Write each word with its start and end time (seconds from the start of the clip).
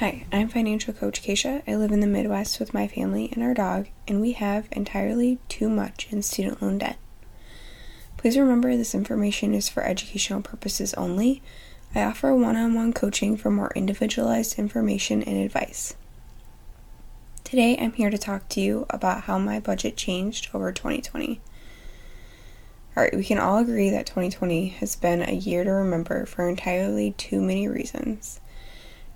Hi, 0.00 0.24
I'm 0.32 0.48
financial 0.48 0.94
coach 0.94 1.22
Keisha. 1.22 1.62
I 1.68 1.76
live 1.76 1.92
in 1.92 2.00
the 2.00 2.06
Midwest 2.06 2.58
with 2.58 2.72
my 2.72 2.88
family 2.88 3.28
and 3.34 3.42
our 3.42 3.52
dog, 3.52 3.88
and 4.08 4.18
we 4.18 4.32
have 4.32 4.66
entirely 4.72 5.38
too 5.50 5.68
much 5.68 6.08
in 6.10 6.22
student 6.22 6.62
loan 6.62 6.78
debt. 6.78 6.96
Please 8.16 8.38
remember 8.38 8.74
this 8.74 8.94
information 8.94 9.52
is 9.52 9.68
for 9.68 9.82
educational 9.82 10.40
purposes 10.40 10.94
only. 10.94 11.42
I 11.94 12.02
offer 12.02 12.34
one 12.34 12.56
on 12.56 12.72
one 12.72 12.94
coaching 12.94 13.36
for 13.36 13.50
more 13.50 13.72
individualized 13.74 14.58
information 14.58 15.22
and 15.22 15.36
advice. 15.36 15.94
Today, 17.44 17.76
I'm 17.78 17.92
here 17.92 18.08
to 18.08 18.16
talk 18.16 18.48
to 18.48 18.60
you 18.62 18.86
about 18.88 19.24
how 19.24 19.38
my 19.38 19.60
budget 19.60 19.98
changed 19.98 20.48
over 20.54 20.72
2020. 20.72 21.42
Alright, 22.96 23.14
we 23.14 23.24
can 23.24 23.38
all 23.38 23.58
agree 23.58 23.90
that 23.90 24.06
2020 24.06 24.68
has 24.68 24.96
been 24.96 25.20
a 25.20 25.34
year 25.34 25.62
to 25.62 25.70
remember 25.70 26.24
for 26.24 26.48
entirely 26.48 27.12
too 27.18 27.42
many 27.42 27.68
reasons. 27.68 28.40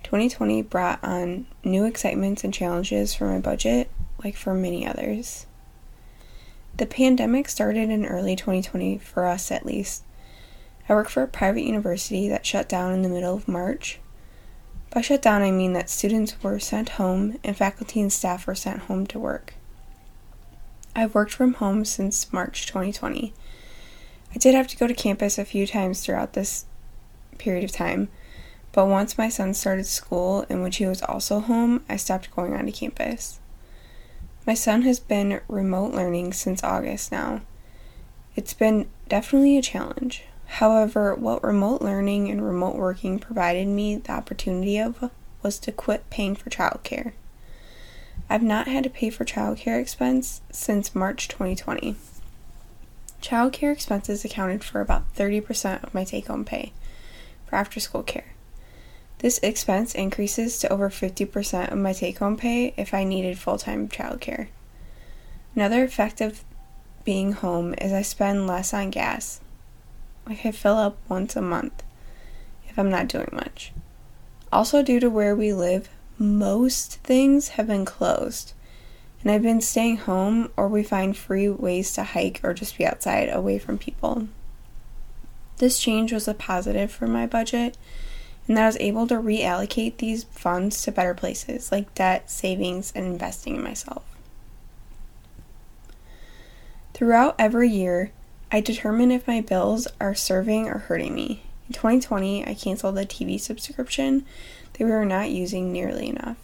2020 0.05 0.63
brought 0.63 1.03
on 1.03 1.47
new 1.65 1.85
excitements 1.85 2.45
and 2.45 2.55
challenges 2.55 3.15
for 3.15 3.27
my 3.27 3.41
budget, 3.41 3.91
like 4.23 4.37
for 4.37 4.55
many 4.55 4.87
others. 4.87 5.47
The 6.77 6.87
pandemic 6.87 7.49
started 7.49 7.91
in 7.91 8.07
early 8.07 8.37
2020, 8.37 8.99
for 8.99 9.27
us 9.27 9.51
at 9.51 9.67
least. 9.67 10.05
I 10.89 10.95
work 10.95 11.09
for 11.09 11.23
a 11.23 11.29
private 11.29 11.63
university 11.63 12.29
that 12.29 12.45
shut 12.45 12.69
down 12.69 12.93
in 12.93 13.03
the 13.03 13.09
middle 13.09 13.35
of 13.35 13.49
March. 13.49 13.99
By 14.93 15.01
shut 15.01 15.23
down, 15.23 15.43
I 15.43 15.51
mean 15.51 15.73
that 15.73 15.89
students 15.89 16.41
were 16.43 16.59
sent 16.61 16.91
home 16.91 17.39
and 17.43 17.57
faculty 17.57 18.01
and 18.01 18.13
staff 18.13 18.47
were 18.47 18.55
sent 18.55 18.81
home 18.81 19.07
to 19.09 19.19
work. 19.19 19.55
I've 20.95 21.15
worked 21.15 21.33
from 21.33 21.55
home 21.55 21.85
since 21.85 22.33
March 22.33 22.67
2020. 22.67 23.33
I 24.35 24.39
did 24.39 24.55
have 24.55 24.69
to 24.69 24.77
go 24.77 24.87
to 24.87 24.95
campus 24.95 25.39
a 25.39 25.45
few 25.45 25.67
times 25.67 26.01
throughout 26.05 26.35
this 26.35 26.67
period 27.39 27.65
of 27.65 27.73
time 27.73 28.09
but 28.75 28.89
once 28.89 29.17
my 29.17 29.29
son 29.29 29.55
started 29.55 29.87
school 29.87 30.45
and 30.51 30.61
when 30.61 30.73
he 30.73 30.85
was 30.85 31.01
also 31.03 31.39
home, 31.39 31.85
I 31.89 31.97
stopped 31.97 32.35
going 32.35 32.55
onto 32.55 32.73
campus. 32.73 33.39
My 34.49 34.55
son 34.55 34.83
has 34.83 34.99
been 34.99 35.41
remote 35.47 35.95
learning 35.95 36.33
since 36.33 36.65
August 36.65 37.13
now. 37.13 37.43
It's 38.35 38.53
been 38.53 38.89
definitely 39.09 39.57
a 39.57 39.63
challenge. 39.63 40.25
However, 40.47 41.15
what 41.15 41.45
remote 41.45 41.83
learning 41.83 42.29
and 42.29 42.45
remote 42.45 42.75
working 42.75 43.21
provided 43.21 43.69
me 43.69 43.95
the 43.95 44.11
opportunity 44.11 44.79
of 44.79 45.09
was 45.41 45.61
to 45.61 45.71
quit 45.71 46.11
paying 46.11 46.35
for 46.35 46.51
childcare. 46.51 47.13
I've 48.29 48.43
not 48.43 48.67
had 48.67 48.83
to 48.85 48.91
pay 48.91 49.09
for 49.09 49.25
childcare 49.25 49.81
expense 49.81 50.43
since 50.51 50.97
March 50.97 51.29
2020. 51.29 51.95
Childcare 53.23 53.73
expenses 53.73 54.25
accounted 54.25 54.65
for 54.65 54.81
about 54.81 55.15
30% 55.15 55.85
of 55.85 55.95
my 55.95 56.03
take 56.03 56.27
home 56.27 56.45
pay 56.45 56.73
for 57.47 57.55
after 57.55 57.79
school 57.79 58.03
care. 58.03 58.34
This 59.19 59.39
expense 59.43 59.95
increases 59.95 60.59
to 60.59 60.73
over 60.73 60.91
50% 60.91 61.73
of 61.73 61.79
my 61.79 61.93
take 61.93 62.19
home 62.19 62.37
pay 62.37 62.75
if 62.77 62.93
I 62.93 63.05
needed 63.05 63.39
full 63.39 63.59
time 63.59 63.89
childcare. 63.89 64.49
Another 65.55 65.85
effect 65.85 66.21
of 66.21 66.45
being 67.05 67.33
home 67.33 67.75
is 67.75 67.93
I 67.93 68.03
spend 68.03 68.47
less 68.47 68.75
on 68.75 68.91
gas. 68.91 69.41
Like 70.27 70.45
I 70.45 70.51
fill 70.51 70.77
up 70.77 70.99
once 71.09 71.37
a 71.37 71.43
month 71.43 71.83
if 72.69 72.79
I'm 72.79 72.91
not 72.91 73.09
doing 73.09 73.29
much. 73.33 73.73
Also, 74.53 74.83
due 74.83 75.01
to 75.01 75.11
where 75.11 75.35
we 75.35 75.53
live, 75.53 75.89
most 76.19 76.95
things 77.03 77.49
have 77.51 77.67
been 77.67 77.85
closed. 77.85 78.53
And 79.23 79.31
I've 79.31 79.43
been 79.43 79.61
staying 79.61 79.99
home 79.99 80.51
or 80.57 80.69
we 80.69 80.83
find 80.83 81.17
free 81.17 81.49
ways 81.49 81.93
to 81.93 82.05
hike 82.05 82.41
or 82.43 82.53
just 82.53 82.77
be 82.77 82.87
outside 82.87 83.29
away 83.29 83.59
from 83.59 83.79
people. 83.79 84.29
This 85.59 85.79
change 85.79 86.13
was 86.13 86.29
a 86.29 86.35
positive 86.35 86.91
for 86.91 87.07
my 87.07 87.27
budget 87.27 87.77
and 88.47 88.57
that 88.57 88.65
I 88.65 88.67
was 88.67 88.77
able 88.79 89.07
to 89.09 89.15
reallocate 89.15 89.97
these 89.97 90.25
funds 90.25 90.83
to 90.83 90.93
better 90.93 91.15
places 91.15 91.73
like 91.73 91.95
debt, 91.95 92.31
savings, 92.31 92.93
and 92.95 93.07
investing 93.07 93.57
in 93.57 93.63
myself. 93.63 94.03
Throughout 96.93 97.35
every 97.39 97.71
year, 97.71 98.13
I 98.53 98.61
determine 98.61 99.11
if 99.11 99.27
my 99.27 99.41
bills 99.41 99.89
are 100.01 100.15
serving 100.15 100.69
or 100.69 100.79
hurting 100.79 101.15
me. 101.15 101.43
In 101.69 101.75
2020, 101.75 102.47
I 102.47 102.55
canceled 102.55 102.95
the 102.95 103.07
TV 103.07 103.41
subscription 103.41 104.25
that 104.73 104.85
we 104.85 104.91
were 104.91 105.05
not 105.05 105.31
using 105.31 105.73
nearly 105.73 106.09
enough. 106.09 106.37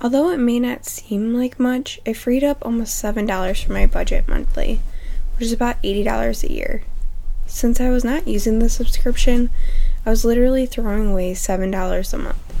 Although 0.00 0.30
it 0.30 0.38
may 0.38 0.60
not 0.60 0.84
seem 0.84 1.34
like 1.34 1.58
much, 1.58 1.98
it 2.04 2.14
freed 2.14 2.44
up 2.44 2.64
almost 2.64 3.02
$7 3.02 3.64
from 3.64 3.74
my 3.74 3.86
budget 3.86 4.28
monthly, 4.28 4.80
which 5.36 5.46
is 5.46 5.52
about 5.52 5.82
$80 5.82 6.44
a 6.44 6.52
year. 6.52 6.84
Since 7.46 7.80
I 7.80 7.90
was 7.90 8.04
not 8.04 8.28
using 8.28 8.58
the 8.58 8.68
subscription, 8.68 9.50
I 10.06 10.10
was 10.10 10.24
literally 10.24 10.66
throwing 10.66 11.10
away 11.10 11.32
$7 11.34 12.14
a 12.14 12.18
month, 12.18 12.54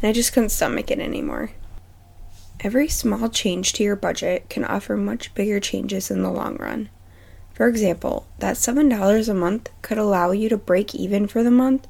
and 0.00 0.08
I 0.08 0.12
just 0.12 0.32
couldn't 0.32 0.50
stomach 0.50 0.90
it 0.90 1.00
anymore. 1.00 1.50
Every 2.60 2.88
small 2.88 3.28
change 3.28 3.72
to 3.74 3.82
your 3.82 3.96
budget 3.96 4.48
can 4.48 4.64
offer 4.64 4.96
much 4.96 5.34
bigger 5.34 5.60
changes 5.60 6.10
in 6.10 6.22
the 6.22 6.30
long 6.30 6.56
run. 6.56 6.88
For 7.52 7.68
example, 7.68 8.26
that 8.38 8.56
$7 8.56 9.28
a 9.28 9.34
month 9.34 9.70
could 9.82 9.98
allow 9.98 10.32
you 10.32 10.48
to 10.48 10.56
break 10.56 10.94
even 10.94 11.26
for 11.26 11.42
the 11.42 11.50
month, 11.50 11.86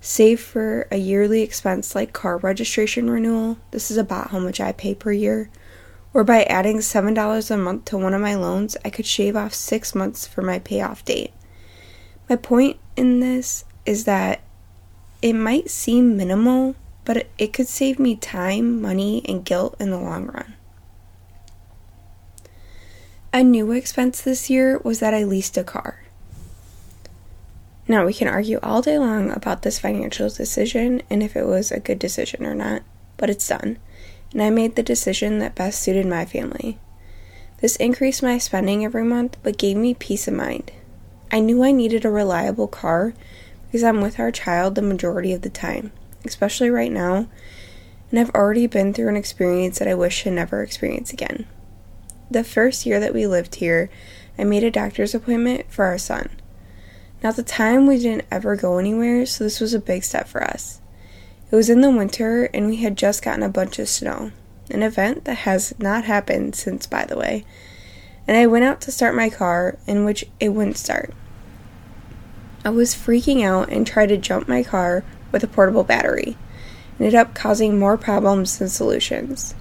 save 0.00 0.40
for 0.40 0.88
a 0.90 0.96
yearly 0.96 1.42
expense 1.42 1.94
like 1.94 2.12
car 2.12 2.38
registration 2.38 3.08
renewal. 3.08 3.58
This 3.70 3.90
is 3.90 3.96
about 3.96 4.30
how 4.30 4.38
much 4.38 4.60
I 4.60 4.72
pay 4.72 4.94
per 4.94 5.12
year. 5.12 5.50
Or 6.14 6.24
by 6.24 6.42
adding 6.44 6.78
$7 6.78 7.50
a 7.50 7.56
month 7.56 7.84
to 7.86 7.96
one 7.96 8.12
of 8.12 8.20
my 8.20 8.34
loans, 8.34 8.76
I 8.84 8.90
could 8.90 9.06
shave 9.06 9.36
off 9.36 9.54
six 9.54 9.94
months 9.94 10.26
for 10.26 10.42
my 10.42 10.58
payoff 10.58 11.04
date. 11.04 11.32
My 12.28 12.36
point 12.36 12.78
in 12.96 13.20
this 13.20 13.64
is 13.84 14.04
that 14.04 14.40
it 15.20 15.34
might 15.34 15.70
seem 15.70 16.16
minimal, 16.16 16.74
but 17.04 17.26
it, 17.38 17.52
could 17.52 17.68
save 17.68 17.98
me 17.98 18.16
time, 18.16 18.80
money, 18.80 19.22
and 19.28 19.44
guilt 19.44 19.76
in 19.78 19.90
the 19.90 19.98
long 19.98 20.26
run. 20.26 20.54
A 23.32 23.42
new 23.42 23.72
expense 23.72 24.20
this 24.20 24.50
year 24.50 24.78
was 24.78 25.00
that 25.00 25.14
I 25.14 25.24
leased 25.24 25.56
a 25.56 25.64
car. 25.64 26.02
Now, 27.88 28.06
we 28.06 28.12
can 28.12 28.28
argue 28.28 28.58
all 28.62 28.82
day 28.82 28.98
long 28.98 29.30
about 29.30 29.62
this 29.62 29.78
financial 29.78 30.28
decision 30.28 31.02
and 31.10 31.22
if 31.22 31.34
it 31.34 31.46
was 31.46 31.72
a 31.72 31.80
good 31.80 31.98
decision 31.98 32.46
or 32.46 32.54
not, 32.54 32.82
but 33.16 33.30
it's 33.30 33.48
done, 33.48 33.78
and 34.32 34.42
I 34.42 34.50
made 34.50 34.76
the 34.76 34.82
decision 34.82 35.38
that 35.38 35.54
best 35.54 35.82
suited 35.82 36.06
my 36.06 36.24
family. 36.24 36.78
This 37.60 37.76
increased 37.76 38.22
my 38.22 38.38
spending 38.38 38.84
every 38.84 39.04
month, 39.04 39.36
but 39.42 39.58
gave 39.58 39.76
me 39.76 39.94
peace 39.94 40.26
of 40.26 40.34
mind. 40.34 40.72
I 41.30 41.40
knew 41.40 41.62
I 41.64 41.72
needed 41.72 42.04
a 42.04 42.10
reliable 42.10 42.68
car 42.68 43.14
because 43.72 43.84
I'm 43.84 44.02
with 44.02 44.20
our 44.20 44.30
child 44.30 44.74
the 44.74 44.82
majority 44.82 45.32
of 45.32 45.40
the 45.40 45.48
time, 45.48 45.92
especially 46.26 46.68
right 46.68 46.92
now, 46.92 47.26
and 48.10 48.20
I've 48.20 48.34
already 48.34 48.66
been 48.66 48.92
through 48.92 49.08
an 49.08 49.16
experience 49.16 49.78
that 49.78 49.88
I 49.88 49.94
wish 49.94 50.24
to 50.24 50.30
never 50.30 50.62
experience 50.62 51.10
again. 51.10 51.46
The 52.30 52.44
first 52.44 52.84
year 52.84 53.00
that 53.00 53.14
we 53.14 53.26
lived 53.26 53.54
here, 53.54 53.88
I 54.38 54.44
made 54.44 54.62
a 54.62 54.70
doctor's 54.70 55.14
appointment 55.14 55.72
for 55.72 55.86
our 55.86 55.96
son. 55.96 56.28
Now, 57.22 57.30
at 57.30 57.36
the 57.36 57.42
time, 57.42 57.86
we 57.86 57.96
didn't 57.98 58.26
ever 58.30 58.56
go 58.56 58.76
anywhere, 58.76 59.24
so 59.24 59.42
this 59.42 59.58
was 59.58 59.72
a 59.72 59.80
big 59.80 60.04
step 60.04 60.28
for 60.28 60.44
us. 60.44 60.82
It 61.50 61.56
was 61.56 61.70
in 61.70 61.80
the 61.80 61.90
winter, 61.90 62.50
and 62.52 62.66
we 62.66 62.76
had 62.76 62.98
just 62.98 63.24
gotten 63.24 63.42
a 63.42 63.48
bunch 63.48 63.78
of 63.78 63.88
snow, 63.88 64.32
an 64.70 64.82
event 64.82 65.24
that 65.24 65.38
has 65.38 65.72
not 65.78 66.04
happened 66.04 66.56
since, 66.56 66.86
by 66.86 67.06
the 67.06 67.16
way. 67.16 67.46
And 68.28 68.36
I 68.36 68.46
went 68.46 68.66
out 68.66 68.82
to 68.82 68.92
start 68.92 69.14
my 69.14 69.30
car, 69.30 69.78
in 69.86 70.04
which 70.04 70.26
it 70.40 70.50
wouldn't 70.50 70.76
start. 70.76 71.14
I 72.64 72.70
was 72.70 72.94
freaking 72.94 73.42
out 73.42 73.70
and 73.70 73.86
tried 73.86 74.10
to 74.10 74.16
jump 74.16 74.48
my 74.48 74.62
car 74.62 75.04
with 75.32 75.42
a 75.42 75.48
portable 75.48 75.82
battery. 75.82 76.36
Ended 77.00 77.14
up 77.14 77.34
causing 77.34 77.78
more 77.78 77.96
problems 77.96 78.58
than 78.58 78.68
solutions. 78.68 79.54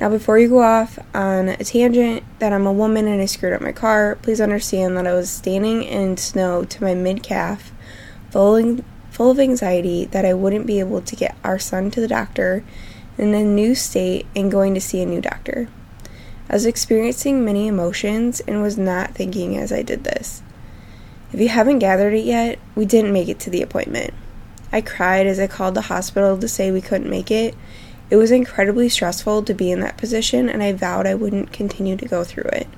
Now, 0.00 0.08
before 0.08 0.38
you 0.40 0.48
go 0.48 0.62
off 0.62 0.98
on 1.14 1.50
a 1.50 1.58
tangent 1.58 2.24
that 2.40 2.52
I'm 2.52 2.66
a 2.66 2.72
woman 2.72 3.06
and 3.06 3.22
I 3.22 3.26
screwed 3.26 3.52
up 3.52 3.60
my 3.60 3.70
car, 3.70 4.18
please 4.20 4.40
understand 4.40 4.96
that 4.96 5.06
I 5.06 5.12
was 5.12 5.30
standing 5.30 5.84
in 5.84 6.16
snow 6.16 6.64
to 6.64 6.82
my 6.82 6.94
mid 6.94 7.22
calf, 7.22 7.70
full, 8.30 8.78
full 9.10 9.30
of 9.30 9.38
anxiety 9.38 10.06
that 10.06 10.24
I 10.24 10.34
wouldn't 10.34 10.66
be 10.66 10.80
able 10.80 11.00
to 11.02 11.14
get 11.16 11.36
our 11.44 11.60
son 11.60 11.92
to 11.92 12.00
the 12.00 12.08
doctor 12.08 12.64
in 13.16 13.32
a 13.32 13.44
new 13.44 13.76
state 13.76 14.26
and 14.34 14.50
going 14.50 14.74
to 14.74 14.80
see 14.80 15.00
a 15.00 15.06
new 15.06 15.20
doctor. 15.20 15.68
I 16.50 16.54
was 16.54 16.66
experiencing 16.66 17.44
many 17.44 17.68
emotions 17.68 18.40
and 18.40 18.60
was 18.60 18.76
not 18.76 19.14
thinking 19.14 19.56
as 19.56 19.72
I 19.72 19.82
did 19.82 20.02
this. 20.02 20.42
If 21.34 21.40
you 21.40 21.48
haven't 21.48 21.80
gathered 21.80 22.14
it 22.14 22.24
yet, 22.24 22.60
we 22.76 22.86
didn't 22.86 23.12
make 23.12 23.28
it 23.28 23.40
to 23.40 23.50
the 23.50 23.60
appointment. 23.60 24.14
I 24.70 24.80
cried 24.80 25.26
as 25.26 25.40
I 25.40 25.48
called 25.48 25.74
the 25.74 25.80
hospital 25.80 26.38
to 26.38 26.46
say 26.46 26.70
we 26.70 26.80
couldn't 26.80 27.10
make 27.10 27.28
it. 27.28 27.56
It 28.08 28.14
was 28.14 28.30
incredibly 28.30 28.88
stressful 28.88 29.42
to 29.42 29.52
be 29.52 29.72
in 29.72 29.80
that 29.80 29.96
position, 29.96 30.48
and 30.48 30.62
I 30.62 30.72
vowed 30.72 31.08
I 31.08 31.16
wouldn't 31.16 31.50
continue 31.50 31.96
to 31.96 32.06
go 32.06 32.22
through 32.22 32.50
it. 32.52 32.68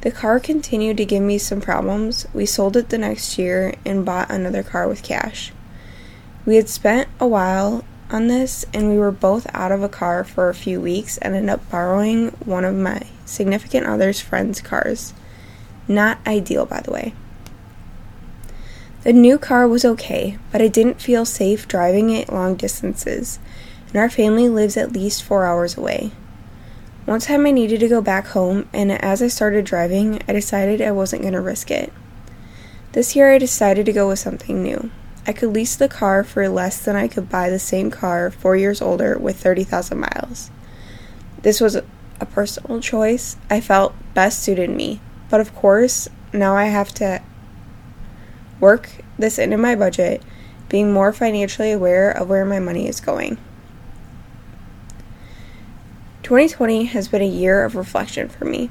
The 0.00 0.10
car 0.10 0.40
continued 0.40 0.96
to 0.96 1.04
give 1.04 1.22
me 1.22 1.38
some 1.38 1.60
problems. 1.60 2.26
We 2.34 2.44
sold 2.44 2.76
it 2.76 2.88
the 2.88 2.98
next 2.98 3.38
year 3.38 3.76
and 3.86 4.04
bought 4.04 4.32
another 4.32 4.64
car 4.64 4.88
with 4.88 5.04
cash. 5.04 5.52
We 6.44 6.56
had 6.56 6.68
spent 6.68 7.08
a 7.20 7.28
while 7.28 7.84
on 8.10 8.26
this, 8.26 8.66
and 8.74 8.90
we 8.90 8.98
were 8.98 9.12
both 9.12 9.46
out 9.54 9.70
of 9.70 9.84
a 9.84 9.88
car 9.88 10.24
for 10.24 10.48
a 10.48 10.54
few 10.54 10.80
weeks 10.80 11.18
and 11.18 11.36
ended 11.36 11.50
up 11.50 11.70
borrowing 11.70 12.30
one 12.44 12.64
of 12.64 12.74
my 12.74 13.06
significant 13.24 13.86
other's 13.86 14.20
friend's 14.20 14.60
cars. 14.60 15.14
Not 15.86 16.18
ideal, 16.26 16.66
by 16.66 16.80
the 16.80 16.90
way. 16.90 17.14
The 19.02 19.14
new 19.14 19.38
car 19.38 19.66
was 19.66 19.86
okay, 19.86 20.36
but 20.52 20.60
I 20.60 20.68
didn't 20.68 21.00
feel 21.00 21.24
safe 21.24 21.66
driving 21.66 22.10
it 22.10 22.30
long 22.30 22.54
distances, 22.54 23.38
and 23.88 23.96
our 23.96 24.10
family 24.10 24.46
lives 24.46 24.76
at 24.76 24.92
least 24.92 25.22
four 25.22 25.46
hours 25.46 25.78
away. 25.78 26.10
One 27.06 27.20
time 27.20 27.46
I 27.46 27.50
needed 27.50 27.80
to 27.80 27.88
go 27.88 28.02
back 28.02 28.26
home, 28.26 28.68
and 28.74 28.92
as 28.92 29.22
I 29.22 29.28
started 29.28 29.64
driving, 29.64 30.20
I 30.28 30.34
decided 30.34 30.82
I 30.82 30.92
wasn't 30.92 31.22
going 31.22 31.32
to 31.32 31.40
risk 31.40 31.70
it. 31.70 31.90
This 32.92 33.16
year 33.16 33.32
I 33.32 33.38
decided 33.38 33.86
to 33.86 33.92
go 33.94 34.06
with 34.06 34.18
something 34.18 34.62
new. 34.62 34.90
I 35.26 35.32
could 35.32 35.54
lease 35.54 35.76
the 35.76 35.88
car 35.88 36.22
for 36.22 36.46
less 36.50 36.84
than 36.84 36.94
I 36.94 37.08
could 37.08 37.30
buy 37.30 37.48
the 37.48 37.58
same 37.58 37.90
car 37.90 38.30
four 38.30 38.54
years 38.54 38.82
older 38.82 39.16
with 39.18 39.42
30,000 39.42 39.98
miles. 39.98 40.50
This 41.40 41.58
was 41.58 41.74
a 41.74 41.84
personal 42.26 42.80
choice 42.80 43.38
I 43.48 43.62
felt 43.62 43.94
best 44.12 44.42
suited 44.42 44.68
me, 44.68 45.00
but 45.30 45.40
of 45.40 45.54
course, 45.54 46.10
now 46.34 46.54
I 46.54 46.64
have 46.64 46.92
to 46.94 47.22
work 48.60 48.90
this 49.18 49.38
into 49.38 49.56
my 49.56 49.74
budget, 49.74 50.22
being 50.68 50.92
more 50.92 51.12
financially 51.12 51.72
aware 51.72 52.10
of 52.10 52.28
where 52.28 52.44
my 52.44 52.60
money 52.60 52.86
is 52.86 53.00
going. 53.00 53.38
2020 56.22 56.84
has 56.84 57.08
been 57.08 57.22
a 57.22 57.26
year 57.26 57.64
of 57.64 57.74
reflection 57.74 58.28
for 58.28 58.44
me. 58.44 58.70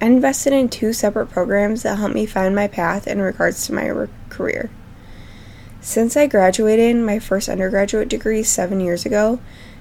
I 0.00 0.06
invested 0.06 0.52
in 0.52 0.68
two 0.68 0.92
separate 0.92 1.26
programs 1.30 1.82
that 1.82 1.98
helped 1.98 2.14
me 2.14 2.26
find 2.26 2.54
my 2.54 2.68
path 2.68 3.06
in 3.06 3.20
regards 3.20 3.66
to 3.66 3.72
my 3.72 4.06
career. 4.28 4.70
Since 5.80 6.16
I 6.16 6.28
graduated 6.28 6.94
my 6.96 7.18
first 7.18 7.48
undergraduate 7.48 8.08
degree 8.08 8.44
seven 8.44 8.80
years 8.80 9.04
ago, 9.04 9.40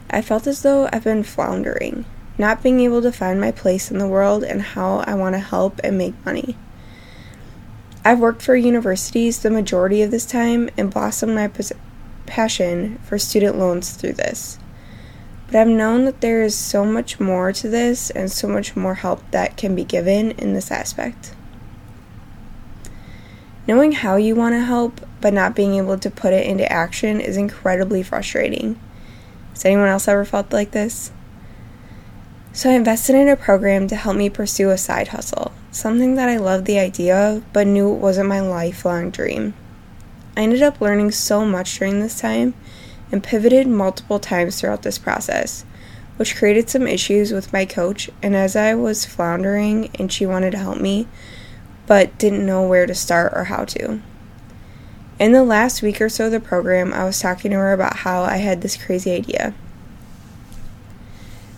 I 0.10 0.22
felt 0.22 0.48
as 0.48 0.64
though 0.64 0.90
I've 0.92 1.04
been 1.04 1.24
floundering, 1.24 2.06
not 2.38 2.64
being 2.64 2.80
able 2.80 3.04
to 3.04 3.12
find 3.12 3.40
my 3.40 3.52
place 3.52 3.92
in 3.92 4.00
the 4.00 4.08
world 4.08 4.44
and 4.44 4.62
how 4.62 5.04
I 5.06 5.14
want 5.14 5.36
to 5.36 5.40
help 5.40 5.80
and 5.84 5.98
make 5.98 6.26
money. 6.26 6.58
I've 8.04 8.20
worked 8.20 8.42
for 8.42 8.56
universities 8.56 9.40
the 9.40 9.52
majority 9.52 10.02
of 10.02 10.10
this 10.10 10.26
time 10.26 10.70
and 10.78 10.92
blossomed 10.92 11.36
my 11.36 11.52
passion 12.26 12.98
for 13.04 13.20
student 13.20 13.60
loans 13.60 13.92
through 13.92 14.14
this. 14.14 14.58
But 15.46 15.56
I've 15.56 15.68
known 15.68 16.06
that 16.06 16.22
there 16.22 16.42
is 16.42 16.58
so 16.58 16.84
much 16.84 17.20
more 17.20 17.52
to 17.52 17.70
this 17.70 18.10
and 18.10 18.32
so 18.32 18.48
much 18.48 18.76
more 18.76 18.96
help 18.96 19.30
that 19.32 19.58
can 19.58 19.76
be 19.76 19.84
given 19.84 20.32
in 20.32 20.54
this 20.54 20.72
aspect. 20.72 21.36
Knowing 23.68 23.92
how 23.92 24.16
you 24.16 24.34
want 24.34 24.54
to 24.54 24.62
help 24.62 25.02
but 25.20 25.34
not 25.34 25.56
being 25.56 25.76
able 25.76 25.98
to 26.00 26.10
put 26.10 26.34
it 26.34 26.48
into 26.48 26.72
action 26.72 27.22
is 27.22 27.38
incredibly 27.38 28.02
frustrating. 28.02 28.80
Has 29.52 29.66
anyone 29.66 29.88
else 29.88 30.08
ever 30.08 30.26
felt 30.26 30.52
like 30.52 30.72
this? 30.72 31.12
So 32.54 32.72
I 32.72 32.74
invested 32.74 33.16
in 33.16 33.30
a 33.30 33.38
program 33.38 33.88
to 33.90 33.96
help 33.96 34.18
me 34.18 34.30
pursue 34.30 34.72
a 34.72 34.78
side 34.78 35.10
hustle, 35.10 35.52
something 35.72 36.16
that 36.16 36.30
I 36.30 36.38
loved 36.38 36.66
the 36.66 36.80
idea 36.80 37.18
of 37.18 37.54
but 37.54 37.66
knew 37.66 37.94
it 37.94 38.00
wasn't 38.00 38.30
my 38.30 38.42
lifelong 38.42 39.10
dream. 39.10 39.54
I 40.36 40.42
ended 40.42 40.62
up 40.62 40.82
learning 40.82 41.12
so 41.12 41.46
much 41.46 41.80
during 41.80 42.00
this 42.00 42.20
time 42.20 42.54
and 43.12 43.24
pivoted 43.24 43.68
multiple 43.68 44.20
times 44.20 44.60
throughout 44.60 44.84
this 44.84 44.98
process, 44.98 45.66
which 46.18 46.36
created 46.36 46.70
some 46.70 46.88
issues 46.88 47.32
with 47.32 47.54
my 47.54 47.66
coach. 47.66 48.10
And 48.22 48.36
as 48.36 48.56
I 48.56 48.76
was 48.76 49.06
floundering 49.06 49.90
and 49.98 50.12
she 50.12 50.26
wanted 50.26 50.52
to 50.52 50.58
help 50.58 50.80
me, 50.80 51.08
but 51.88 52.18
didn't 52.18 52.46
know 52.46 52.68
where 52.68 52.86
to 52.86 52.96
start 52.96 53.34
or 53.36 53.46
how 53.46 53.66
to. 53.66 54.02
In 55.20 55.34
the 55.34 55.44
last 55.44 55.82
week 55.82 56.02
or 56.02 56.10
so 56.10 56.26
of 56.26 56.32
the 56.32 56.40
program, 56.40 56.94
I 56.94 57.04
was 57.06 57.20
talking 57.20 57.52
to 57.52 57.58
her 57.58 57.74
about 57.74 57.98
how 57.98 58.24
I 58.24 58.38
had 58.38 58.62
this 58.62 58.78
crazy 58.78 59.12
idea. 59.12 59.54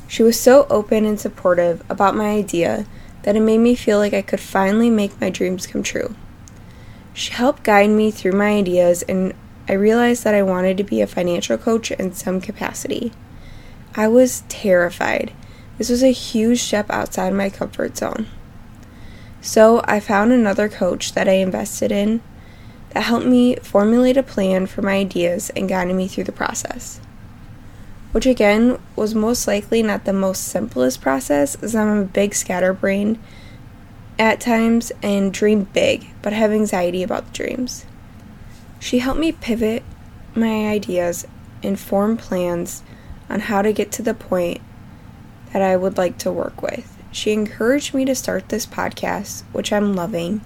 She 0.08 0.22
was 0.22 0.40
so 0.40 0.68
open 0.70 1.06
and 1.06 1.20
supportive 1.20 1.84
about 1.90 2.16
my 2.16 2.30
idea 2.30 2.86
that 3.24 3.36
it 3.36 3.42
made 3.42 3.58
me 3.58 3.76
feel 3.76 3.98
like 3.98 4.14
I 4.14 4.22
could 4.22 4.40
finally 4.40 4.90
make 4.90 5.20
my 5.20 5.30
dreams 5.30 5.68
come 5.68 5.84
true. 5.84 6.16
She 7.14 7.32
helped 7.34 7.64
guide 7.64 7.90
me 7.90 8.12
through 8.12 8.34
my 8.34 8.50
ideas, 8.50 9.02
and 9.04 9.34
I 9.68 9.74
realized 9.74 10.24
that 10.24 10.36
I 10.36 10.44
wanted 10.44 10.78
to 10.78 10.84
be 10.84 11.02
a 11.02 11.08
financial 11.08 11.58
coach 11.58 11.92
in 11.92 12.14
some 12.14 12.42
capacity. 12.42 13.12
I 13.96 14.08
was 14.08 14.44
terrified. 14.50 15.34
This 15.78 15.90
was 15.90 16.04
a 16.04 16.12
huge 16.12 16.62
step 16.62 16.90
outside 16.90 17.34
my 17.34 17.50
comfort 17.50 17.98
zone. 17.98 18.28
So 19.42 19.82
I 19.86 20.00
found 20.00 20.32
another 20.32 20.70
coach 20.70 21.14
that 21.14 21.28
I 21.28 21.34
invested 21.34 21.92
in 21.92 22.22
that 22.92 23.04
helped 23.04 23.26
me 23.26 23.56
formulate 23.58 24.18
a 24.18 24.24
plan 24.24 24.68
for 24.68 24.82
my 24.82 24.94
ideas 24.94 25.50
and 25.56 25.68
guided 25.68 25.96
me 25.96 26.08
through 26.08 26.26
the 26.26 26.32
process 26.32 27.00
which 28.14 28.26
again 28.26 28.80
was 28.96 29.14
most 29.14 29.48
likely 29.48 29.84
not 29.84 30.06
the 30.06 30.14
most 30.14 30.44
simplest 30.48 31.02
process 31.02 31.56
as 31.56 31.76
I'm 31.76 31.98
a 31.98 32.06
big 32.06 32.34
scatterbrain 32.34 33.20
at 34.18 34.40
times 34.40 34.92
and 35.02 35.34
dream 35.34 35.64
big, 35.74 36.08
but 36.22 36.32
have 36.32 36.52
anxiety 36.52 37.04
about 37.04 37.26
the 37.26 37.34
dreams. 37.34 37.86
She 38.80 39.00
helped 39.00 39.20
me 39.20 39.32
pivot 39.32 39.84
my 40.36 40.70
ideas 40.70 41.26
and 41.64 41.80
form 41.80 42.16
plans 42.16 42.84
on 43.30 43.42
how 43.42 43.62
to 43.64 43.74
get 43.74 43.92
to 43.94 44.04
the 44.04 44.14
point 44.14 44.62
that 45.52 45.62
I 45.62 45.76
would 45.76 45.98
like 45.98 46.18
to 46.20 46.32
work 46.32 46.62
with. 46.62 46.96
She 47.12 47.32
encouraged 47.32 47.94
me 47.94 48.06
to 48.06 48.16
start 48.16 48.50
this 48.50 48.66
podcast, 48.66 49.44
which 49.52 49.74
I'm 49.74 49.96
loving, 49.96 50.42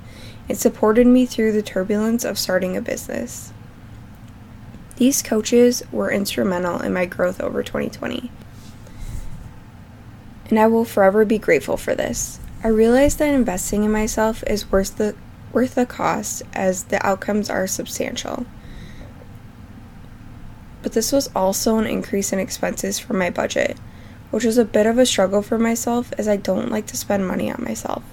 and 0.48 0.58
supported 0.58 1.08
me 1.08 1.26
through 1.26 1.52
the 1.52 1.62
turbulence 1.62 2.24
of 2.24 2.40
starting 2.40 2.78
a 2.78 2.82
business. 2.82 3.52
These 4.98 5.22
coaches 5.22 5.84
were 5.92 6.12
instrumental 6.12 6.82
in 6.82 6.92
my 6.92 7.06
growth 7.06 7.40
over 7.40 7.62
2020. 7.62 8.32
And 10.50 10.60
I 10.60 10.66
will 10.66 10.86
forever 10.86 11.24
be 11.24 11.38
grateful 11.38 11.78
for 11.78 11.94
this. 11.94 12.40
I 12.64 12.70
realized 12.70 13.20
that 13.20 13.34
investing 13.34 13.84
in 13.84 13.92
myself 13.92 14.44
is 14.48 14.72
worth 14.72 14.98
the 14.98 15.16
worth 15.54 15.76
the 15.76 15.86
cost 15.86 16.42
as 16.54 16.86
the 16.86 17.06
outcomes 17.06 17.50
are 17.50 17.68
substantial. 17.68 18.46
But 20.82 20.94
this 20.94 21.12
was 21.12 21.30
also 21.36 21.78
an 21.78 21.86
increase 21.86 22.34
in 22.34 22.40
expenses 22.40 22.98
for 22.98 23.14
my 23.14 23.30
budget, 23.30 23.78
which 24.32 24.44
was 24.44 24.58
a 24.58 24.66
bit 24.66 24.88
of 24.88 24.98
a 24.98 25.06
struggle 25.06 25.42
for 25.42 25.60
myself 25.60 26.12
as 26.18 26.28
I 26.28 26.38
don't 26.38 26.72
like 26.72 26.88
to 26.88 26.98
spend 26.98 27.28
money 27.28 27.52
on 27.52 27.64
myself. 27.64 28.04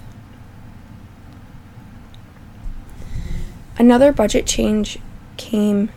Another 3.77 4.13
budget 4.13 4.45
change 4.45 4.99
came 5.35 5.89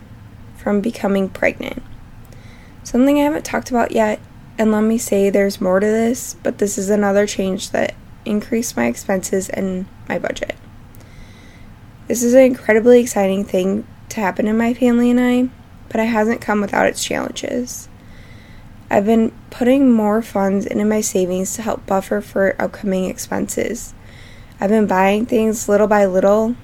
from 0.59 0.81
becoming 0.81 1.29
pregnant. 1.29 1.81
Something 2.83 3.19
I 3.19 3.23
haven't 3.23 3.45
talked 3.45 3.69
about 3.69 3.91
yet, 3.91 4.19
and 4.57 4.71
let 4.71 4.81
me 4.81 4.97
say 4.97 5.29
there's 5.29 5.61
more 5.61 5.79
to 5.79 5.85
this, 5.85 6.35
but 6.43 6.57
this 6.57 6.77
is 6.77 6.89
another 6.89 7.25
change 7.25 7.71
that 7.71 7.95
increased 8.25 8.75
my 8.75 8.87
expenses 8.87 9.49
and 9.49 9.85
my 10.07 10.19
budget. 10.19 10.55
This 12.07 12.23
is 12.23 12.33
an 12.33 12.41
incredibly 12.41 12.99
exciting 12.99 13.45
thing 13.45 13.87
to 14.09 14.19
happen 14.19 14.47
in 14.47 14.57
my 14.57 14.73
family 14.73 15.11
and 15.11 15.19
I, 15.19 15.49
but 15.87 16.01
it 16.01 16.07
hasn't 16.07 16.41
come 16.41 16.59
without 16.59 16.87
its 16.87 17.03
challenges. 17.03 17.87
I've 18.89 19.05
been 19.05 19.31
putting 19.51 19.93
more 19.93 20.21
funds 20.21 20.65
into 20.65 20.85
my 20.85 21.01
savings 21.01 21.53
to 21.53 21.61
help 21.61 21.85
buffer 21.85 22.21
for 22.21 22.59
upcoming 22.59 23.05
expenses. 23.05 23.93
I've 24.59 24.71
been 24.71 24.87
buying 24.87 25.25
things 25.25 25.69
little 25.69 25.87
by 25.87 26.05
little 26.05 26.55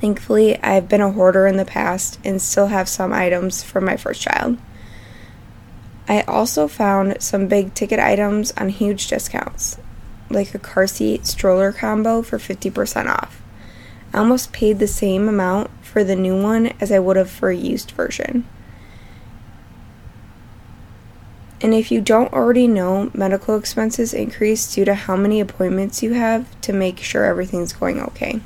Thankfully, 0.00 0.62
I've 0.62 0.88
been 0.88 1.00
a 1.00 1.12
hoarder 1.12 1.46
in 1.46 1.56
the 1.56 1.64
past 1.64 2.18
and 2.24 2.40
still 2.40 2.66
have 2.66 2.88
some 2.88 3.12
items 3.12 3.62
from 3.62 3.84
my 3.84 3.96
first 3.96 4.20
child. 4.20 4.58
I 6.08 6.22
also 6.22 6.68
found 6.68 7.22
some 7.22 7.48
big 7.48 7.72
ticket 7.74 7.98
items 7.98 8.52
on 8.52 8.68
huge 8.68 9.08
discounts, 9.08 9.78
like 10.28 10.54
a 10.54 10.58
car 10.58 10.86
seat 10.86 11.26
stroller 11.26 11.72
combo 11.72 12.20
for 12.20 12.38
50% 12.38 13.06
off. 13.06 13.40
I 14.12 14.18
almost 14.18 14.52
paid 14.52 14.78
the 14.78 14.86
same 14.86 15.28
amount 15.28 15.70
for 15.82 16.04
the 16.04 16.14
new 16.14 16.40
one 16.40 16.72
as 16.80 16.92
I 16.92 16.98
would 16.98 17.16
have 17.16 17.30
for 17.30 17.48
a 17.48 17.56
used 17.56 17.92
version. 17.92 18.46
And 21.60 21.72
if 21.72 21.90
you 21.90 22.02
don't 22.02 22.32
already 22.32 22.68
know, 22.68 23.10
medical 23.14 23.56
expenses 23.56 24.12
increase 24.12 24.74
due 24.74 24.84
to 24.84 24.94
how 24.94 25.16
many 25.16 25.40
appointments 25.40 26.02
you 26.02 26.12
have 26.12 26.60
to 26.60 26.74
make 26.74 26.98
sure 26.98 27.24
everything's 27.24 27.72
going 27.72 28.02
okay. 28.02 28.40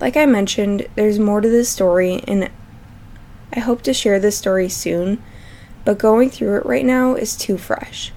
Like 0.00 0.16
I 0.16 0.26
mentioned, 0.26 0.86
there's 0.94 1.18
more 1.18 1.40
to 1.40 1.48
this 1.48 1.68
story, 1.68 2.22
and 2.28 2.50
I 3.52 3.60
hope 3.60 3.82
to 3.82 3.92
share 3.92 4.20
this 4.20 4.38
story 4.38 4.68
soon, 4.68 5.22
but 5.84 5.98
going 5.98 6.30
through 6.30 6.56
it 6.56 6.66
right 6.66 6.84
now 6.84 7.14
is 7.14 7.36
too 7.36 7.58
fresh. 7.58 8.12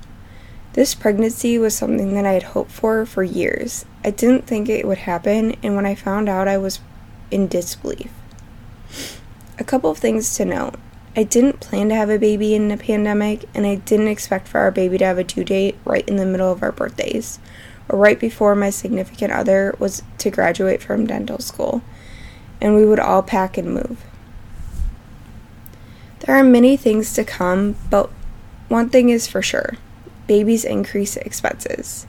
This 0.74 0.94
pregnancy 0.94 1.58
was 1.58 1.76
something 1.76 2.14
that 2.14 2.26
I 2.26 2.34
had 2.34 2.44
hoped 2.44 2.72
for 2.72 3.06
for 3.06 3.24
years. 3.24 3.86
I 4.04 4.12
didn't 4.12 4.46
think 4.46 4.70
it 4.70 4.88
would 4.88 5.00
happen, 5.00 5.56
and 5.64 5.76
when 5.76 5.86
I 5.86 5.96
found 5.96 6.30
out, 6.30 6.48
I 6.48 6.58
was 6.58 6.80
in 7.32 7.48
disbelief. 7.48 8.12
A 9.58 9.64
couple 9.64 9.90
of 9.90 9.98
things 9.98 10.36
to 10.36 10.46
note. 10.46 10.76
I 11.16 11.24
didn't 11.24 11.60
plan 11.60 11.90
to 11.90 11.96
have 11.96 12.10
a 12.10 12.20
baby 12.20 12.54
in 12.54 12.72
a 12.72 12.78
pandemic, 12.78 13.46
and 13.54 13.66
I 13.66 13.76
didn't 13.76 14.08
expect 14.08 14.48
for 14.48 14.60
our 14.60 14.72
baby 14.72 14.98
to 15.00 15.06
have 15.06 15.18
a 15.18 15.24
due 15.24 15.44
date 15.44 15.78
right 15.84 16.08
in 16.08 16.16
the 16.16 16.26
middle 16.26 16.52
of 16.52 16.62
our 16.62 16.72
birthdays 16.72 17.40
right 17.92 18.20
before 18.20 18.56
my 18.56 18.70
significant 18.70 19.32
other 19.32 19.76
was 19.80 20.04
to 20.20 20.30
graduate 20.30 20.82
from 20.82 21.06
dental 21.06 21.40
school, 21.40 21.82
and 22.60 22.76
we 22.76 22.86
would 22.86 23.00
all 23.00 23.24
pack 23.24 23.58
and 23.58 23.74
move. 23.74 24.04
There 26.20 26.36
are 26.36 26.44
many 26.44 26.78
things 26.78 27.14
to 27.14 27.24
come, 27.24 27.76
but 27.90 28.10
one 28.68 28.90
thing 28.90 29.10
is 29.10 29.28
for 29.28 29.42
sure 29.42 29.78
babies 30.28 30.64
increase 30.64 31.18
expenses. 31.18 32.08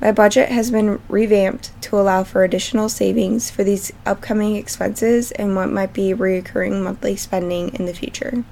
My 0.00 0.12
budget 0.12 0.48
has 0.50 0.70
been 0.70 1.00
revamped 1.08 1.70
to 1.82 1.98
allow 1.98 2.24
for 2.24 2.44
additional 2.44 2.88
savings 2.88 3.50
for 3.50 3.64
these 3.64 3.92
upcoming 4.06 4.56
expenses 4.56 5.32
and 5.32 5.54
what 5.54 5.70
might 5.70 5.92
be 5.92 6.14
recurring 6.14 6.82
monthly 6.82 7.16
spending 7.16 7.74
in 7.74 7.84
the 7.84 7.92
future. 7.92 8.44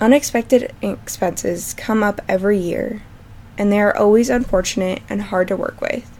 Unexpected 0.00 0.72
expenses 0.80 1.74
come 1.74 2.02
up 2.02 2.20
every 2.28 2.58
year, 2.58 3.02
and 3.60 3.70
they 3.70 3.78
are 3.78 3.94
always 3.94 4.30
unfortunate 4.30 5.02
and 5.10 5.20
hard 5.20 5.46
to 5.46 5.54
work 5.54 5.82
with. 5.82 6.10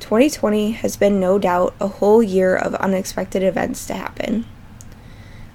2020 0.00 0.72
has 0.72 0.98
been 0.98 1.18
no 1.18 1.38
doubt 1.38 1.74
a 1.80 1.88
whole 1.88 2.22
year 2.22 2.54
of 2.54 2.74
unexpected 2.74 3.42
events 3.42 3.86
to 3.86 3.94
happen. 3.94 4.44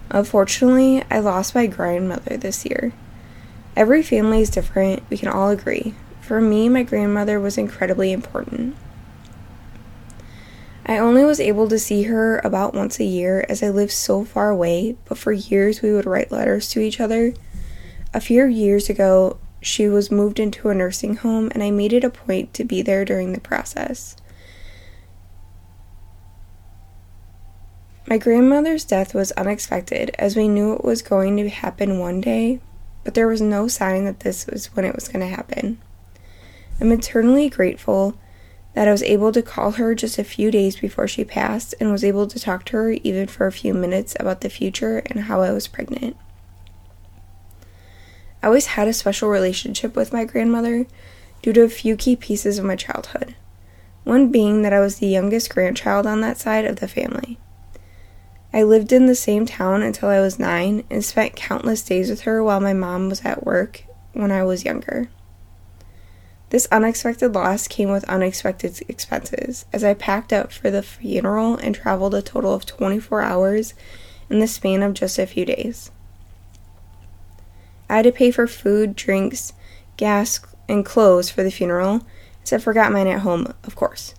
Unfortunately, 0.09 1.03
I 1.11 1.19
lost 1.19 1.53
my 1.53 1.67
grandmother 1.67 2.35
this 2.35 2.65
year. 2.65 2.93
Every 3.75 4.01
family 4.01 4.41
is 4.41 4.49
different, 4.49 5.03
we 5.11 5.19
can 5.19 5.29
all 5.29 5.51
agree, 5.51 5.93
for 6.19 6.41
me, 6.41 6.67
my 6.67 6.81
grandmother 6.81 7.39
was 7.39 7.59
incredibly 7.59 8.11
important. 8.11 8.75
I 10.83 10.97
only 10.97 11.23
was 11.23 11.39
able 11.39 11.69
to 11.69 11.77
see 11.77 12.03
her 12.03 12.39
about 12.39 12.73
once 12.73 12.99
a 12.99 13.03
year 13.03 13.45
as 13.47 13.61
I 13.61 13.69
lived 13.69 13.91
so 13.91 14.25
far 14.25 14.49
away, 14.49 14.97
but 15.05 15.19
for 15.19 15.31
years 15.31 15.83
we 15.83 15.91
would 15.91 16.07
write 16.07 16.31
letters 16.31 16.67
to 16.69 16.79
each 16.79 16.99
other. 16.99 17.35
A 18.15 18.19
few 18.19 18.45
years 18.45 18.89
ago, 18.89 19.37
she 19.61 19.87
was 19.87 20.11
moved 20.11 20.39
into 20.39 20.69
a 20.69 20.75
nursing 20.75 21.15
home, 21.15 21.49
and 21.53 21.63
I 21.63 21.71
made 21.71 21.93
it 21.93 22.03
a 22.03 22.09
point 22.09 22.53
to 22.53 22.63
be 22.63 22.81
there 22.81 23.05
during 23.05 23.33
the 23.33 23.39
process. 23.39 24.15
My 28.09 28.17
grandmother's 28.17 28.85
death 28.85 29.13
was 29.13 29.33
unexpected 29.33 30.15
as 30.17 30.37
we 30.37 30.47
knew 30.47 30.73
it 30.73 30.85
was 30.85 31.01
going 31.01 31.35
to 31.37 31.49
happen 31.49 31.99
one 31.99 32.21
day, 32.21 32.61
but 33.03 33.15
there 33.15 33.27
was 33.27 33.41
no 33.41 33.67
sign 33.67 34.05
that 34.05 34.21
this 34.21 34.47
was 34.47 34.67
when 34.75 34.85
it 34.85 34.95
was 34.95 35.09
going 35.09 35.19
to 35.19 35.35
happen. 35.35 35.79
I'm 36.79 36.91
eternally 36.91 37.49
grateful 37.49 38.17
that 38.75 38.87
I 38.87 38.91
was 38.91 39.03
able 39.03 39.31
to 39.31 39.41
call 39.41 39.71
her 39.71 39.95
just 39.95 40.19
a 40.19 40.23
few 40.23 40.51
days 40.51 40.79
before 40.79 41.07
she 41.07 41.25
passed 41.25 41.73
and 41.79 41.91
was 41.91 42.03
able 42.03 42.27
to 42.27 42.39
talk 42.39 42.63
to 42.65 42.77
her 42.77 42.91
even 42.91 43.27
for 43.27 43.47
a 43.47 43.51
few 43.51 43.73
minutes 43.73 44.15
about 44.19 44.41
the 44.41 44.49
future 44.49 44.99
and 45.07 45.21
how 45.21 45.41
I 45.41 45.51
was 45.51 45.67
pregnant. 45.67 46.15
I 48.47 48.49
always 48.49 48.67
had 48.67 48.87
a 48.87 48.93
special 48.93 49.27
relationship 49.27 49.93
with 49.93 50.13
my 50.13 50.23
grandmother 50.23 50.87
due 51.41 51.51
to 51.51 51.63
a 51.63 51.69
few 51.69 51.97
key 51.97 52.15
pieces 52.15 52.57
of 52.57 52.63
my 52.63 52.77
childhood. 52.77 53.35
One 54.05 54.31
being 54.31 54.61
that 54.61 54.71
I 54.71 54.79
was 54.79 54.99
the 54.99 55.07
youngest 55.07 55.49
grandchild 55.49 56.07
on 56.07 56.21
that 56.21 56.37
side 56.37 56.63
of 56.63 56.77
the 56.77 56.87
family. 56.87 57.39
I 58.53 58.63
lived 58.63 58.93
in 58.93 59.05
the 59.05 59.15
same 59.15 59.45
town 59.45 59.83
until 59.83 60.07
I 60.07 60.21
was 60.21 60.39
nine 60.39 60.85
and 60.89 61.03
spent 61.03 61.35
countless 61.35 61.81
days 61.81 62.09
with 62.09 62.21
her 62.21 62.41
while 62.41 62.61
my 62.61 62.71
mom 62.71 63.09
was 63.09 63.25
at 63.25 63.45
work 63.45 63.83
when 64.13 64.31
I 64.31 64.45
was 64.45 64.63
younger. 64.63 65.09
This 66.49 66.69
unexpected 66.71 67.35
loss 67.35 67.67
came 67.67 67.91
with 67.91 68.05
unexpected 68.05 68.79
expenses, 68.87 69.65
as 69.73 69.83
I 69.83 69.93
packed 69.93 70.31
up 70.31 70.53
for 70.53 70.71
the 70.71 70.83
funeral 70.83 71.57
and 71.57 71.75
traveled 71.75 72.15
a 72.15 72.21
total 72.21 72.53
of 72.53 72.65
24 72.65 73.21
hours 73.23 73.73
in 74.29 74.39
the 74.39 74.47
span 74.47 74.83
of 74.83 74.93
just 74.93 75.19
a 75.19 75.27
few 75.27 75.43
days. 75.43 75.91
I 77.89 77.97
had 77.97 78.03
to 78.03 78.11
pay 78.11 78.31
for 78.31 78.47
food, 78.47 78.95
drinks, 78.95 79.53
gas, 79.95 80.39
and 80.67 80.85
clothes 80.85 81.29
for 81.29 81.43
the 81.43 81.51
funeral, 81.51 82.05
as 82.43 82.53
I 82.53 82.57
forgot 82.57 82.91
mine 82.91 83.07
at 83.07 83.21
home, 83.21 83.53
of 83.63 83.75
course. 83.75 84.13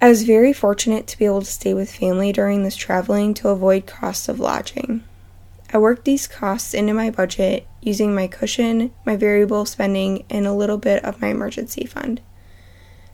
I 0.00 0.08
was 0.08 0.24
very 0.24 0.52
fortunate 0.52 1.06
to 1.08 1.18
be 1.18 1.26
able 1.26 1.42
to 1.42 1.46
stay 1.46 1.74
with 1.74 1.94
family 1.94 2.32
during 2.32 2.64
this 2.64 2.74
traveling 2.74 3.34
to 3.34 3.50
avoid 3.50 3.86
costs 3.86 4.28
of 4.28 4.40
lodging. 4.40 5.04
I 5.72 5.78
worked 5.78 6.04
these 6.04 6.26
costs 6.26 6.74
into 6.74 6.92
my 6.92 7.10
budget 7.10 7.66
using 7.80 8.14
my 8.14 8.26
cushion, 8.26 8.92
my 9.06 9.16
variable 9.16 9.64
spending, 9.64 10.24
and 10.28 10.46
a 10.46 10.52
little 10.52 10.76
bit 10.76 11.04
of 11.04 11.20
my 11.20 11.28
emergency 11.28 11.86
fund. 11.86 12.20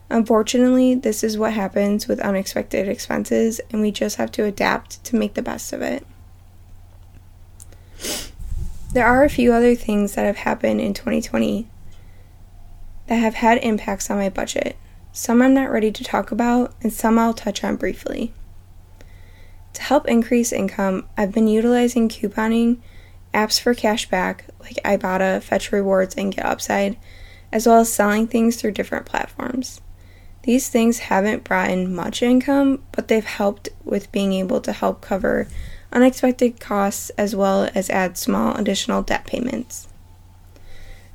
Unfortunately, 0.09 0.95
this 0.95 1.23
is 1.23 1.37
what 1.37 1.53
happens 1.53 2.07
with 2.07 2.19
unexpected 2.19 2.89
expenses, 2.89 3.61
and 3.69 3.81
we 3.81 3.91
just 3.91 4.15
have 4.15 4.31
to 4.31 4.43
adapt 4.43 5.03
to 5.05 5.15
make 5.15 5.35
the 5.35 5.41
best 5.41 5.71
of 5.71 5.81
it. 5.81 6.05
There 8.91 9.05
are 9.05 9.23
a 9.23 9.29
few 9.29 9.53
other 9.53 9.75
things 9.75 10.15
that 10.15 10.25
have 10.25 10.37
happened 10.37 10.81
in 10.81 10.95
2020 10.95 11.67
that 13.05 13.15
have 13.15 13.35
had 13.35 13.59
impacts 13.59 14.09
on 14.09 14.17
my 14.17 14.29
budget. 14.29 14.77
Some 15.11 15.43
I'm 15.43 15.53
not 15.53 15.69
ready 15.69 15.91
to 15.91 16.03
talk 16.03 16.31
about, 16.31 16.73
and 16.81 16.91
some 16.91 17.19
I'll 17.19 17.35
touch 17.35 17.63
on 17.63 17.75
briefly. 17.75 18.33
To 19.73 19.83
help 19.83 20.07
increase 20.07 20.51
income, 20.51 21.07
I've 21.15 21.31
been 21.31 21.47
utilizing 21.47 22.09
couponing, 22.09 22.77
apps 23.31 23.59
for 23.59 23.75
cashback 23.75 24.41
like 24.59 24.77
Ibotta, 24.83 25.43
Fetch 25.43 25.71
Rewards, 25.71 26.15
and 26.15 26.33
Get 26.33 26.45
Upside, 26.45 26.97
as 27.51 27.67
well 27.67 27.81
as 27.81 27.93
selling 27.93 28.25
things 28.25 28.55
through 28.55 28.71
different 28.71 29.05
platforms. 29.05 29.81
These 30.43 30.69
things 30.69 30.99
haven't 30.99 31.43
brought 31.43 31.69
in 31.69 31.93
much 31.93 32.23
income, 32.23 32.81
but 32.91 33.07
they've 33.07 33.23
helped 33.23 33.69
with 33.83 34.11
being 34.11 34.33
able 34.33 34.61
to 34.61 34.71
help 34.71 35.01
cover 35.01 35.47
unexpected 35.91 36.59
costs 36.59 37.09
as 37.11 37.35
well 37.35 37.69
as 37.73 37.89
add 37.89 38.17
small 38.17 38.55
additional 38.55 39.01
debt 39.01 39.25
payments. 39.25 39.87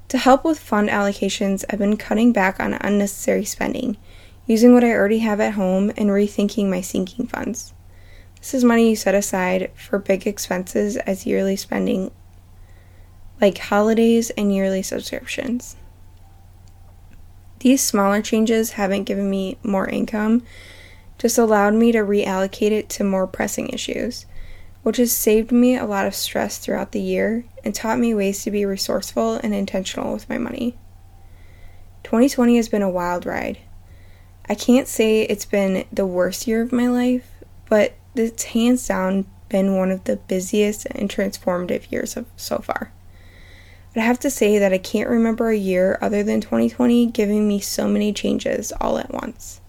To 0.09 0.19
help 0.19 0.45
with 0.45 0.59
fund 0.59 0.89
allocations, 0.89 1.65
I've 1.71 1.79
been 1.79 1.97
cutting 1.97 2.33
back 2.33 2.61
on 2.61 2.75
unnecessary 2.75 3.45
spending, 3.45 3.97
using 4.47 4.75
what 4.75 4.85
I 4.85 4.93
already 4.93 5.21
have 5.21 5.41
at 5.41 5.55
home 5.55 5.91
and 5.97 6.11
rethinking 6.11 6.69
my 6.69 6.81
sinking 6.81 7.27
funds. 7.27 7.73
This 8.39 8.55
is 8.55 8.65
money 8.65 8.91
you 8.91 8.97
set 8.97 9.15
aside 9.15 9.71
for 9.75 9.99
big 9.99 10.27
expenses 10.27 10.97
as 10.99 11.27
yearly 11.27 11.57
spending, 11.57 12.11
like 13.41 13.57
holidays 13.57 14.31
and 14.31 14.55
yearly 14.55 14.83
subscriptions. 14.83 15.77
These 17.61 17.81
smaller 17.81 18.21
changes 18.21 18.73
haven't 18.73 19.05
given 19.05 19.31
me 19.31 19.57
more 19.63 19.89
income, 19.89 20.43
just 21.17 21.39
allowed 21.39 21.73
me 21.73 21.91
to 21.93 22.01
reallocate 22.01 22.73
it 22.73 22.91
to 22.91 23.05
more 23.05 23.27
pressing 23.27 23.69
issues, 23.71 24.27
which 24.85 24.99
has 24.99 25.11
saved 25.11 25.51
me 25.51 25.77
a 25.77 25.87
lot 25.87 26.07
of 26.07 26.15
stress 26.15 26.59
throughout 26.59 26.93
the 26.93 27.01
year 27.01 27.45
and 27.65 27.75
taught 27.75 27.99
me 27.99 28.15
ways 28.15 28.45
to 28.45 28.51
be 28.51 28.67
resourceful 28.67 29.35
and 29.43 29.55
intentional 29.55 30.13
with 30.13 30.29
my 30.29 30.39
money. 30.39 30.77
2020 32.05 32.57
has 32.57 32.69
been 32.69 32.83
a 32.83 32.91
wild 32.91 33.25
ride. 33.25 33.59
I 34.47 34.55
can't 34.55 34.87
say 34.87 35.23
it's 35.23 35.47
been 35.47 35.87
the 35.91 36.05
worst 36.05 36.47
year 36.47 36.61
of 36.61 36.71
my 36.71 36.87
life, 36.87 37.31
but 37.69 37.95
it's 38.15 38.45
hands 38.45 38.87
down 38.87 39.25
been 39.49 39.75
one 39.75 39.91
of 39.91 40.05
the 40.05 40.17
busiest 40.17 40.85
and 40.91 41.09
transformative 41.09 41.91
years 41.91 42.15
of 42.15 42.27
so 42.37 42.59
far. 42.59 42.93
But 43.95 44.03
I 44.03 44.05
have 44.05 44.19
to 44.21 44.31
say 44.31 44.59
that 44.59 44.73
I 44.75 44.79
can't 44.79 45.09
remember 45.09 45.49
a 45.49 45.57
year 45.57 45.99
other 46.03 46.23
than 46.23 46.43
2020 46.43 47.07
giving 47.07 47.49
me 47.49 47.59
so 47.59 47.89
many 47.89 48.13
changes 48.13 48.71
all 48.81 48.99
at 48.99 49.15
once. 49.15 49.63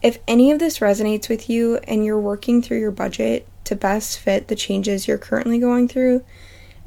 If 0.00 0.18
any 0.26 0.50
of 0.50 0.58
this 0.58 0.78
resonates 0.78 1.28
with 1.28 1.50
you 1.50 1.76
and 1.84 2.06
you're 2.06 2.18
working 2.18 2.62
through 2.62 2.80
your 2.80 2.90
budget 2.90 3.46
to 3.64 3.76
best 3.76 4.18
fit 4.18 4.48
the 4.48 4.56
changes 4.56 5.06
you're 5.06 5.18
currently 5.18 5.58
going 5.58 5.88
through, 5.88 6.24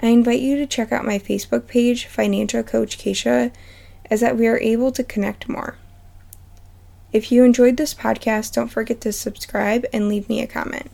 I 0.01 0.07
invite 0.07 0.41
you 0.41 0.57
to 0.57 0.65
check 0.65 0.91
out 0.91 1.05
my 1.05 1.19
Facebook 1.19 1.67
page, 1.67 2.05
Financial 2.05 2.63
Coach 2.63 2.97
Keisha, 2.97 3.51
as 4.09 4.19
that 4.21 4.37
we 4.37 4.47
are 4.47 4.59
able 4.59 4.91
to 4.91 5.03
connect 5.03 5.47
more. 5.49 5.77
If 7.13 7.31
you 7.31 7.43
enjoyed 7.43 7.77
this 7.77 7.93
podcast, 7.93 8.53
don't 8.53 8.67
forget 8.67 8.99
to 9.01 9.13
subscribe 9.13 9.85
and 9.93 10.09
leave 10.09 10.27
me 10.27 10.41
a 10.41 10.47
comment. 10.47 10.91